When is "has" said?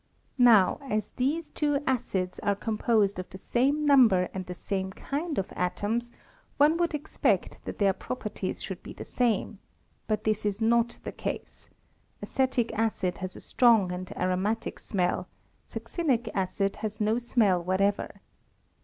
13.19-13.35, 16.77-16.99